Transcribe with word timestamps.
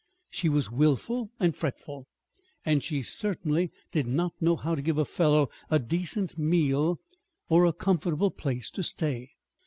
She 0.31 0.49
was 0.49 0.71
willful 0.71 1.29
and 1.39 1.55
fretful, 1.55 2.07
and 2.65 2.83
she 2.83 3.03
certainly 3.03 3.71
did 3.91 4.07
not 4.07 4.33
know 4.41 4.55
how 4.55 4.73
to 4.73 4.81
give 4.81 4.97
a 4.97 5.05
fellow 5.05 5.51
a 5.69 5.77
decent 5.77 6.39
meal 6.39 6.97
or 7.49 7.65
a 7.67 7.73
comfortable 7.73 8.31
place 8.31 8.71
to 8.71 8.81
stay. 8.81 9.29